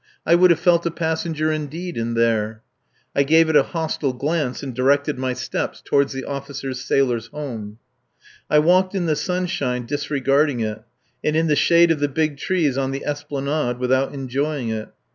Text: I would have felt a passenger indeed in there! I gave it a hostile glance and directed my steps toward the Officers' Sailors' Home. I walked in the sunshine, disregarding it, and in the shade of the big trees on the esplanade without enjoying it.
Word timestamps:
I 0.25 0.33
would 0.33 0.49
have 0.49 0.59
felt 0.59 0.83
a 0.87 0.89
passenger 0.89 1.51
indeed 1.51 1.95
in 1.95 2.15
there! 2.15 2.63
I 3.15 3.21
gave 3.21 3.49
it 3.49 3.55
a 3.55 3.61
hostile 3.61 4.13
glance 4.13 4.63
and 4.63 4.73
directed 4.73 5.19
my 5.19 5.33
steps 5.33 5.79
toward 5.79 6.09
the 6.09 6.25
Officers' 6.25 6.81
Sailors' 6.83 7.27
Home. 7.27 7.77
I 8.49 8.57
walked 8.57 8.95
in 8.95 9.05
the 9.05 9.15
sunshine, 9.15 9.85
disregarding 9.85 10.59
it, 10.61 10.81
and 11.23 11.35
in 11.35 11.45
the 11.45 11.55
shade 11.55 11.91
of 11.91 11.99
the 11.99 12.07
big 12.07 12.37
trees 12.37 12.79
on 12.79 12.89
the 12.89 13.05
esplanade 13.05 13.77
without 13.77 14.11
enjoying 14.11 14.69
it. 14.69 14.89